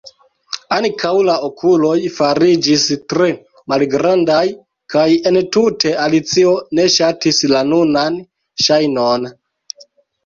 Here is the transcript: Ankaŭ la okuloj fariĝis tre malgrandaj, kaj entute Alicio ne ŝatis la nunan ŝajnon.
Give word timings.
Ankaŭ 0.75 1.09
la 1.27 1.33
okuloj 1.47 1.97
fariĝis 2.15 2.85
tre 3.13 3.27
malgrandaj, 3.73 4.39
kaj 4.95 5.05
entute 5.33 5.95
Alicio 6.07 6.57
ne 6.81 6.89
ŝatis 6.97 7.45
la 7.55 7.63
nunan 7.73 8.21
ŝajnon. 8.69 9.33